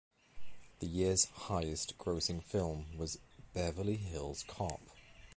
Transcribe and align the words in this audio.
The 0.79 0.87
year's 0.87 1.25
highest-grossing 1.25 2.41
film 2.41 2.87
was 2.97 3.19
"Beverly 3.53 3.97
Hills 3.97 4.43
Cop". 4.47 4.81